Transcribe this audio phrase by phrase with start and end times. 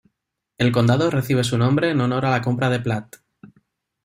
[0.57, 3.19] El condado recibe su nombre en honor a la compra de Platte.